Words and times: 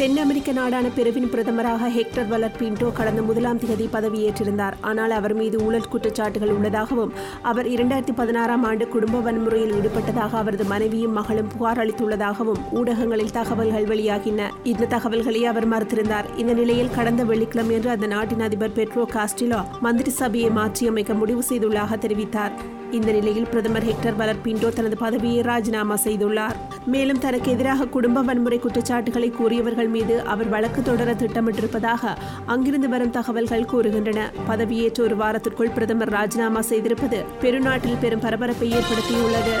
தென் 0.00 0.16
அமெரிக்க 0.16 0.52
நாடான 0.52 0.88
பெருவின் 0.88 1.30
பிரதமராக 1.32 1.88
hectare 1.96 2.28
வலர் 2.28 2.54
Pinto 2.60 2.92
கடந்த 2.92 3.22
முதலாம் 3.22 3.58
தேதி 3.58 3.88
பதவியேற்றிருந்தார். 3.92 4.76
ஆனால் 4.80 5.10
அவர் 5.10 5.34
மீது 5.34 5.60
ஊழல் 5.64 5.88
குற்றச்சாட்டுகள் 5.92 6.52
உள்ளதாகவும் 6.52 7.12
அவர் 7.42 7.66
இரண்டாயிரத்தி 7.66 8.14
பதினாறாம் 8.14 8.64
ஆண்டு 8.64 8.88
குடும்ப 8.88 9.18
வன்முறையில் 9.18 9.72
ஈடுபட்டதாக 9.72 10.32
அவரது 10.32 10.64
மனைவியும் 10.64 11.12
மகளும் 11.12 11.46
புகார் 11.46 11.78
அளித்துள்ளதாகவும் 11.78 12.60
ஊடகங்களில் 12.70 13.30
தகவல்கள் 13.30 13.86
வெளியாகின. 13.86 14.48
இந்த 14.62 14.86
தகவல்களை 14.86 15.44
அவர் 15.44 15.68
மறுத்திருந்தார். 15.68 16.24
இந்த 16.36 16.52
நிலையில் 16.52 16.94
கடந்த 16.96 17.24
வெள்ளிக்கிழமையன்று 17.24 17.86
அந்த 17.86 18.06
நாட்டின் 18.06 18.40
அதிபர் 18.40 18.76
பெட்ரோ 18.76 19.06
காஸ்டிலோ 19.16 19.62
மந்திரி 19.80 20.10
சபையை 20.10 20.50
மாற்றியமைக்க 20.50 21.14
முடிவு 21.14 21.44
செய்துள்ளதாக 21.48 21.98
தெரிவித்தார். 22.06 22.52
இந்த 22.92 23.12
நிலையில் 23.12 23.46
பிரதமர் 23.46 23.84
ஹெக்டர் 23.84 24.16
வலர் 24.16 24.40
பின்டோ 24.44 24.68
தனது 24.68 24.96
பதவியை 24.96 25.42
ராஜினாமா 25.42 25.94
செய்துள்ளார். 26.04 26.56
மேலும் 26.86 27.18
தனக்கு 27.18 27.50
எதிராக 27.50 27.86
குடும்ப 27.86 28.22
வன்முறை 28.22 28.58
குற்றச்சாட்டுகளை 28.58 29.30
கூறியவர்கள் 29.30 29.88
மீது 29.88 30.22
அவர் 30.22 30.48
வழக்கு 30.48 30.82
தொடர 30.82 31.12
திட்டமிட்டிருப்பதாக 31.12 32.16
அங்கிருந்து 32.46 32.88
வரும் 32.88 33.10
தகவல்கள் 33.10 33.68
கூறுகின்றன. 33.72 34.20
பதவியேற்ற 34.48 35.00
ஒரு 35.00 35.16
வாரத்திற்குள் 35.16 35.70
பிரதமர் 35.70 36.08
ராஜினாமா 36.08 36.60
செய்திருப்பது 36.60 37.24
பெருநாட்டில் 37.40 38.00
பெரும் 38.00 38.20
பரபரப்பை 38.20 38.72
ஏற்படுத்தியுள்ளது. 38.72 39.54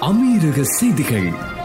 அமீரக 0.00 0.60
செய்திகள். 0.62 1.58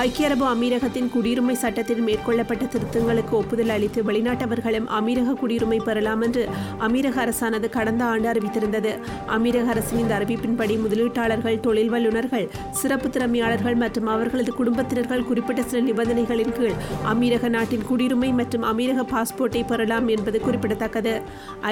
ஐக்கிய 0.00 0.26
அரபு 0.28 0.44
அமீரகத்தின் 0.46 1.06
குடியுரிமை 1.12 1.54
சட்டத்தில் 1.60 2.00
மேற்கொள்ளப்பட்ட 2.06 2.64
திருத்தங்களுக்கு 2.72 3.34
ஒப்புதல் 3.38 3.70
அளித்து 3.74 4.00
வெளிநாட்டவர்களும் 4.02 4.88
அமீரக 4.98 5.34
குடியுரிமை 5.42 5.78
பெறலாம் 5.84 6.22
என்று 6.22 6.42
அமீரக 6.86 7.16
அரசானது 7.24 7.68
கடந்த 7.76 8.04
ஆண்டு 8.04 8.28
அறிவித்திருந்தது. 8.32 8.92
அமீரக 9.36 9.68
அரசின் 9.74 9.98
இந்த 9.98 10.12
அறிவிப்பின்படி 10.18 10.74
முதலீட்டாளர்கள் 10.84 11.60
தொழில் 11.60 11.88
வல்லுநர்கள் 11.88 12.48
சிறப்பு 12.80 13.10
திறமையாளர்கள் 13.10 13.74
மற்றும் 13.74 14.06
அவர்களது 14.06 14.52
குடும்பத்தினர்கள் 14.58 15.24
குறிப்பிட்ட 15.24 15.62
சில 15.62 15.82
நிபந்தனைகளின் 15.88 16.52
கீழ் 16.58 16.76
அமீரக 17.12 17.48
நாட்டின் 17.48 17.86
குடியுரிமை 17.90 18.30
மற்றும் 18.40 18.66
அமீரக 18.72 19.06
பாஸ்போர்ட்டை 19.14 19.64
பெறலாம் 19.66 20.08
என்பது 20.08 20.40
குறிப்பிடத்தக்கது. 20.40 21.14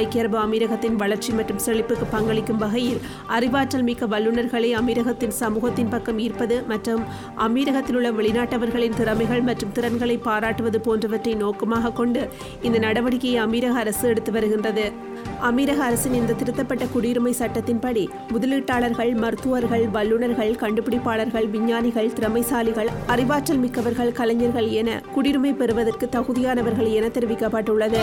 ஐக்கிய 0.01 0.25
அரபு 0.25 0.41
அமீரகத்தின் 0.47 0.99
வளர்ச்சி 1.05 1.33
மற்றும் 1.33 1.59
செழிப்புக்கு 1.59 2.09
பங்களிக்கும் 2.17 2.63
வகையில் 2.65 3.03
அறிவாற்றல் 3.27 3.87
மிக்க 3.91 4.11
வல்லுநர்களை 4.17 4.73
அமீரகத்தின் 4.83 5.37
சமூகத்தின் 5.43 5.93
பக்கம் 5.97 6.19
ஈர்ப்பது 6.19 6.59
மற்றும் 6.67 7.05
அமீரகத்தில் 7.49 7.97
உள்ள 7.97 8.13
வெளிநாட்டவர்களின் 8.19 8.97
திறமைகள் 8.97 9.43
மற்றும் 9.43 9.73
திறன்களை 9.73 10.17
பாராட்டுவது 10.17 10.81
போன்றவற்றை 10.81 11.35
நோக்கமாக 11.35 11.91
கொண்டு 11.91 12.29
இந்த 12.63 12.79
நடவடிக்கையை 12.79 13.41
அமீரக 13.45 13.73
அரசு 13.73 14.09
எடுத்து 14.09 14.33
வருகின்றது. 14.33 14.93
அமீரக 15.43 15.77
அரசின் 15.77 16.15
இந்த 16.15 16.33
திருத்தப்பட்ட 16.33 16.85
குடியுரிமை 16.95 17.33
சட்டத்தின்படி 17.39 18.05
முதலீட்டாளர்கள் 18.33 19.13
மருத்துவர்கள் 19.15 19.89
வல்லுநர்கள் 19.89 20.53
கண்டுபிடிப்பாளர்கள் 20.55 21.51
விஞ்ஞானிகள் 21.51 22.13
திறமைசாலிகள் 22.21 22.91
அறிவாற்றல் 23.07 23.59
மிக்கவர்கள் 23.59 24.13
கலைஞர்கள் 24.13 24.69
என 24.69 25.03
குடியுரிமை 25.17 25.55
பெறுவதற்கு 25.55 26.09
தகுதியானவர்கள் 26.17 26.93
என 26.93 27.07
தெரிவிக்கப்பட்டுள்ளது. 27.07 28.03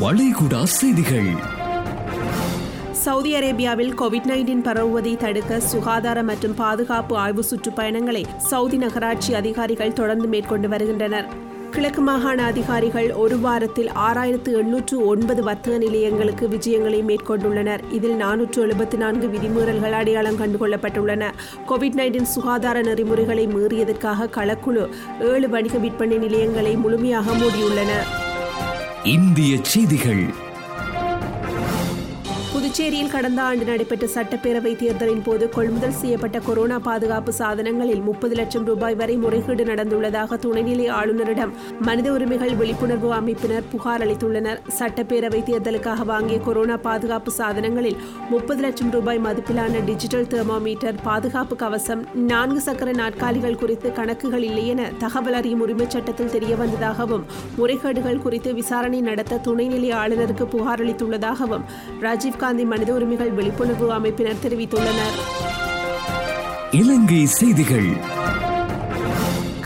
வளைகுடா 0.00 0.62
செய்திகள். 0.62 1.30
சவுதி 3.04 3.34
அரேபியாவில் 3.34 3.92
கோவிட் 4.00 4.26
நைன்டீன் 4.30 4.62
பரவுவதை 4.62 5.16
தடுக்க 5.16 5.60
சுகாதார 5.60 6.22
மற்றும் 6.22 6.54
பாதுகாப்பு 6.54 7.16
ஆய்வு 7.16 7.44
சுற்றுப்பயணங்களை 7.50 8.24
சவுதி 8.38 8.76
நகராட்சி 8.76 9.34
அதிகாரிகள் 9.34 9.92
தொடர்ந்து 9.92 10.28
மேற்கொண்டு 10.28 10.68
வருகின்றனர். 10.68 11.26
கிழக்கு 11.70 12.00
மாகாண 12.00 12.44
அதிகாரிகள் 12.44 13.12
ஒரு 13.12 13.38
வாரத்தில் 13.38 13.88
ஆறாயிரத்து 13.88 14.52
எண்ணூற்று 14.58 15.06
ஒன்பது 15.06 15.42
வர்த்தக 15.42 15.78
நிலையங்களுக்கு 15.78 16.48
விஜயங்களை 16.48 17.00
மேற்கொண்டுள்ளனர். 17.10 17.82
இதில் 17.90 18.16
நானூற்று 18.16 18.66
எழுபத்தி 18.66 18.96
நான்கு 18.96 19.26
விதிமீறல்கள் 19.26 19.96
அடையாளம் 20.00 20.38
கண்டுகொள்ளப்பட்டுள்ளன. 20.38 21.32
கோவிட் 21.68 21.98
நைன்டீன் 22.02 22.30
சுகாதார 22.36 22.80
நெறிமுறைகளை 22.80 23.46
மீறியதற்காக 23.46 24.30
களக்குழு 24.38 24.86
ஏழு 25.20 25.48
வணிக 25.48 25.78
விற்பனை 25.78 26.16
நிலையங்களை 26.16 26.76
முழுமையாக 26.76 27.32
மூடியுள்ளன. 27.32 27.90
இந்திய 29.02 29.58
செய்திகள் 29.62 30.24
புதுச்சேரியில் 32.72 33.10
கடந்த 33.10 33.40
ஆண்டு 33.42 33.64
நடைபெற்ற 33.64 34.04
சட்டப்பேரவை 34.14 34.70
தேர்தலின் 34.76 35.22
போது 35.22 35.48
கொள்முதல் 35.48 35.96
செய்யப்பட்ட 35.98 36.38
கொரோனா 36.38 36.78
பாதுகாப்பு 36.78 37.32
சாதனங்களில் 37.38 38.00
முப்பது 38.06 38.34
லட்சம் 38.34 38.64
ரூபாய் 38.64 38.94
வரை 38.94 39.16
முறைகேடு 39.16 39.64
நடந்துள்ளதாக 39.64 40.38
துணைநிலை 40.44 40.86
ஆளுநரிடம் 40.90 41.52
மனித 41.80 42.12
உரிமைகள் 42.12 42.54
விழிப்புணர்வு 42.54 43.08
அமைப்பினர் 43.14 43.66
புகார் 43.72 44.04
அளித்துள்ளனர். 44.04 44.60
சட்டப்பேரவை 44.78 45.40
தேர்தலுக்காக 45.50 46.06
வாங்கிய 46.12 46.38
கொரோனா 46.38 46.76
பாதுகாப்பு 46.76 47.32
சாதனங்களில் 47.38 47.98
முப்பது 48.30 48.62
லட்சம் 48.62 48.90
ரூபாய் 48.90 49.20
மதிப்பிலான 49.26 49.84
டிஜிட்டல் 49.84 50.26
தெர்மோமீட்டர் 50.26 50.96
பாதுகாப்பு 51.02 51.56
கவசம் 51.56 52.06
நான்கு 52.32 52.60
சக்கர 52.60 52.90
நாற்காலிகள் 52.92 53.60
குறித்து 53.64 53.90
கணக்குகள் 53.92 54.42
இல்லை 54.42 54.64
என 54.68 54.88
தகவல் 54.98 55.38
அறியும் 55.40 55.60
உரிமைச் 55.60 55.90
சட்டத்தில் 55.90 56.32
தெரியவந்ததாகவும் 56.38 57.26
முறைகேடுகள் 57.58 58.22
குறித்து 58.22 58.52
விசாரணை 58.54 59.02
நடத்த 59.10 59.40
துணைநிலை 59.44 59.92
ஆளுநருக்கு 60.02 60.46
புகார் 60.56 60.84
அளித்துள்ளதாகவும் 60.86 61.66
ராஜீவ் 62.00 62.60
காந்தி 62.62 62.76
மனித 62.76 62.94
உரிமைகள் 62.94 63.30
விழிப்புணர்வு 63.30 63.92
அமைப்பினர் 63.92 64.42
தெரிவித்துள்ளனர். 64.46 65.16
இலங்கை 66.70 67.26
செய்திகள். 67.26 68.11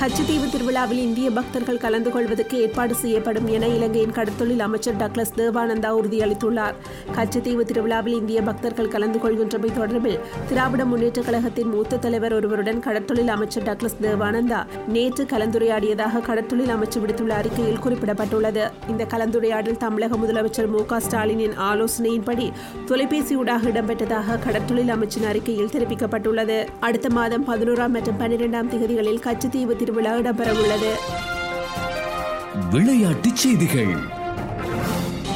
கச்சத்தீவு 0.06 0.50
திருவிழாவில் 0.50 0.98
இந்திய 0.98 1.30
பக்தர்கள் 1.30 1.76
கலந்து 1.76 2.10
கொள்வதற்கு 2.10 2.60
ஏற்பாடு 2.60 2.94
செய்யப்படும் 2.94 3.46
என 3.46 3.68
இலங்கையின் 3.68 4.12
கடற்தொழில் 4.12 4.58
அமைச்சர் 4.58 4.96
டக்ளஸ் 4.96 5.32
தேவானந்தா 5.36 5.88
உறுதியளித்துள்ளார். 6.00 6.74
கச்சத்தீவு 7.14 7.64
திருவிழாவில் 7.64 8.14
இந்திய 8.14 8.42
பக்தர்கள் 8.42 8.88
கலந்து 8.88 9.18
கொள்கின்றமை 9.18 9.70
தொடர்பில் 9.78 10.18
திராவிட 10.48 10.84
முன்னேற்றக் 10.84 11.24
கழகத்தின் 11.24 11.68
மூத்த 11.68 11.96
தலைவர் 11.96 12.32
ஒருவருடன் 12.32 12.80
கடற்தொழில் 12.80 13.26
அமைச்சர் 13.26 13.62
டக்ளஸ் 13.62 13.96
தேவானந்தா 14.02 14.66
நேற்று 14.88 15.24
கலந்துரையாடியதாக 15.24 16.20
கடற்தொழில் 16.20 16.68
அமைச்சர் 16.68 17.02
விடுத்துள்ள 17.02 17.28
அறிக்கையில் 17.28 17.78
குறிப்பிடப்பட்டுள்ளது. 17.84 18.70
இந்த 18.88 19.06
கலந்துரையாடல் 19.10 19.76
தமிழக 19.76 20.16
முதலமைச்சர் 20.16 20.68
மு 20.68 20.98
ஸ்டாலினின் 20.98 21.56
ஆலோசனையின்படி 21.72 22.52
தொலைபேசியூடாக 22.86 23.66
இடம்பெற்றதாக 23.72 24.38
கடற்தொழில் 24.38 24.88
அமைச்சின் 24.88 25.26
அறிக்கையில் 25.26 25.70
தெரிவிக்கப்பட்டுள்ளது. 25.72 26.66
அடுத்த 26.80 27.10
மாதம் 27.10 27.48
பதினோராம் 27.48 27.88
மற்றும் 27.88 28.20
பன்னிரெண்டாம் 28.20 28.68
தேதிகளில் 28.68 29.20
கச்சத்தீவு 29.20 29.94
திருவிழா 29.96 30.16
இடம்பெறவுள்ளது. 30.18 30.90
விளையாட்டுச் 32.70 33.36
செய்திகள். 33.36 34.15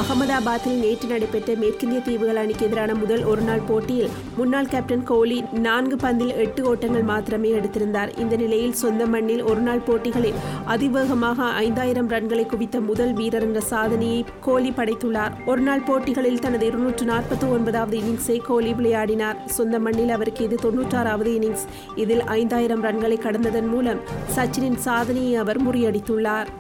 அகமதாபாத்தில் 0.01 0.79
நேற்று 0.83 1.07
நடைபெற்ற 1.09 1.55
மேற்கிந்திய 1.55 2.03
தீவுகள் 2.03 2.37
அணிக்கு 2.37 2.65
எதிரான 2.67 2.95
முதல் 2.95 3.25
ஒருநாள் 3.25 3.65
போட்டியில் 3.69 4.13
முன்னாள் 4.37 4.71
கேப்டன் 4.73 5.03
கோலி 5.03 5.45
நான்கு 5.53 5.97
பந்தில் 5.97 6.33
எட்டு 6.37 6.61
ஓட்டங்கள் 6.71 7.03
மாத்திரமே 7.03 7.51
எடுத்திருந்தார். 7.51 8.19
இந்த 8.19 8.37
நிலையில் 8.37 8.73
சொந்த 8.73 9.07
மண்ணில் 9.07 9.43
ஒருநாள் 9.43 9.83
போட்டிகளில் 9.89 10.39
அதிவேகமாக 10.65 11.43
ஐந்தாயிரம் 11.43 12.09
ரன்களை 12.09 12.47
குவித்த 12.47 12.81
முதல் 12.81 13.13
வீரர் 13.13 13.43
என்ற 13.43 13.61
சாதனையை 13.61 14.25
கோலி 14.41 14.73
படைத்துள்ளார். 14.77 15.35
ஒருநாள் 15.47 15.87
போட்டிகளில் 15.89 16.39
தனது 16.39 16.67
இருநூற்று 16.67 17.07
நாற்பத்தி 17.07 17.49
ஒன்பதாவது 17.51 17.99
இன்னிங்ஸை 17.99 18.39
கோலி 18.43 18.73
விளையாடினார். 18.73 19.45
சொந்த 19.59 19.79
மண்ணில் 19.79 20.15
அவருக்கு 20.19 20.45
இது 20.45 20.59
தொன்னூற்றாறாவது 20.63 21.33
இன்னிங்ஸ். 21.39 21.67
இதில் 21.97 22.25
ஐந்தாயிரம் 22.39 22.85
ரன்களை 22.85 23.21
கடந்ததன் 23.27 23.71
மூலம் 23.75 24.03
சச்சினின் 24.37 24.83
சாதனையை 24.89 25.37
அவர் 25.37 25.63
முறியடித்துள்ளார். 25.69 26.51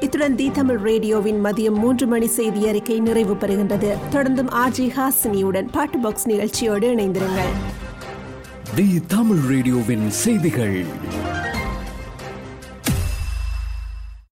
இத்துடன் 0.00 0.34
தி 0.34 0.50
தமிழ் 0.50 0.76
ரேடியோவின் 0.76 1.44
மதியம் 1.44 1.74
மூன்று 1.74 2.06
மணி 2.06 2.26
செய்தி 2.26 2.68
அறிக்கை 2.68 3.00
நிறைவு 3.00 3.34
பெறுகின்றது. 3.34 3.96
தொடர்ந்தும் 4.12 4.48
ஆர்ஜி 4.50 4.90
ஹாசினியுடன் 4.96 5.68
பாட்டு 5.72 5.98
பாக்ஸ் 5.98 6.26
நிகழ்ச்சியோடு 6.26 6.94
இணைந்திருங்கள். 6.94 7.52
தி 8.74 9.00
தமிழ் 9.08 9.36
ரேடியோவின் 9.36 10.10
செய்திகள். 10.10 10.84